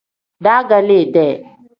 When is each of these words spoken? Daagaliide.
Daagaliide. 0.43 1.25